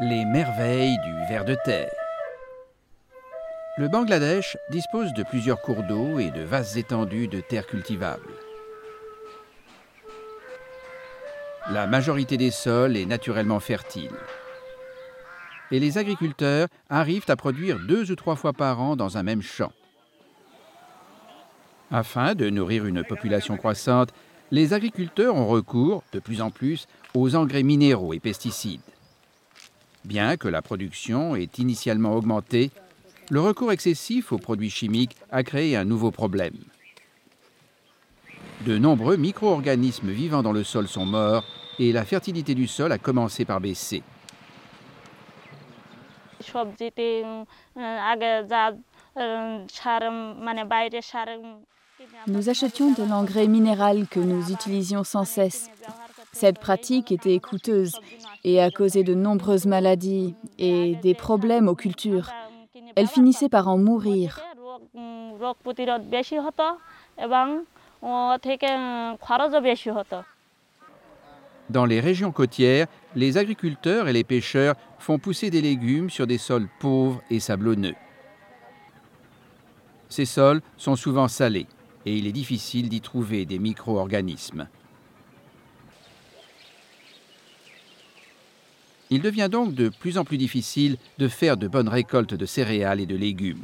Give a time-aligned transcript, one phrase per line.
[0.00, 1.92] Les merveilles du ver de terre.
[3.78, 8.34] Le Bangladesh dispose de plusieurs cours d'eau et de vastes étendues de terres cultivables.
[11.70, 14.10] La majorité des sols est naturellement fertile.
[15.70, 19.42] Et les agriculteurs arrivent à produire deux ou trois fois par an dans un même
[19.42, 19.70] champ.
[21.92, 24.12] Afin de nourrir une population croissante,
[24.50, 28.80] les agriculteurs ont recours, de plus en plus, aux engrais minéraux et pesticides.
[30.04, 32.70] Bien que la production ait initialement augmenté,
[33.30, 36.56] le recours excessif aux produits chimiques a créé un nouveau problème.
[38.66, 41.44] De nombreux micro-organismes vivant dans le sol sont morts
[41.78, 44.02] et la fertilité du sol a commencé par baisser.
[52.26, 55.70] Nous achetions de l'engrais minéral que nous utilisions sans cesse.
[56.34, 57.96] Cette pratique était coûteuse
[58.42, 62.28] et a causé de nombreuses maladies et des problèmes aux cultures.
[62.96, 64.40] Elle finissait par en mourir.
[71.70, 76.38] Dans les régions côtières, les agriculteurs et les pêcheurs font pousser des légumes sur des
[76.38, 77.94] sols pauvres et sablonneux.
[80.08, 81.68] Ces sols sont souvent salés
[82.04, 84.68] et il est difficile d'y trouver des micro-organismes.
[89.14, 92.98] Il devient donc de plus en plus difficile de faire de bonnes récoltes de céréales
[92.98, 93.62] et de légumes.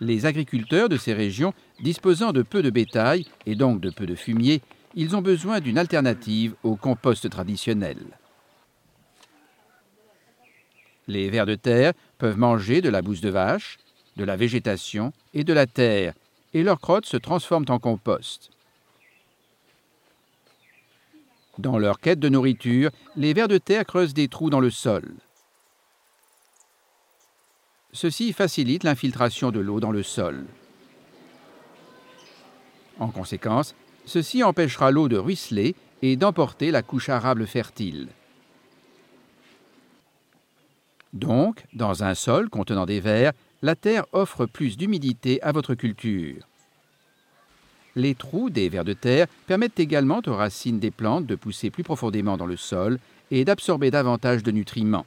[0.00, 4.14] Les agriculteurs de ces régions, disposant de peu de bétail et donc de peu de
[4.14, 4.62] fumier,
[4.94, 7.98] ils ont besoin d'une alternative au compost traditionnel.
[11.08, 13.78] Les vers de terre peuvent manger de la bouse de vache,
[14.16, 16.14] de la végétation et de la terre,
[16.54, 18.52] et leurs crottes se transforment en compost.
[21.58, 25.14] Dans leur quête de nourriture, les vers de terre creusent des trous dans le sol.
[27.92, 30.44] Ceci facilite l'infiltration de l'eau dans le sol.
[32.98, 38.08] En conséquence, ceci empêchera l'eau de ruisseler et d'emporter la couche arable fertile.
[41.14, 43.32] Donc, dans un sol contenant des vers,
[43.62, 46.46] la terre offre plus d'humidité à votre culture.
[47.96, 51.82] Les trous des vers de terre permettent également aux racines des plantes de pousser plus
[51.82, 52.98] profondément dans le sol
[53.30, 55.06] et d'absorber davantage de nutriments.